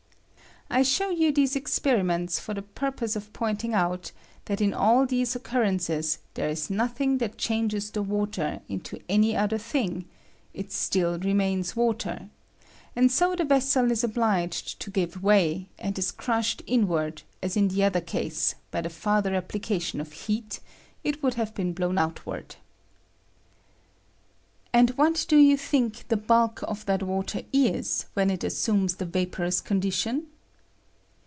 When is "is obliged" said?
13.91-14.79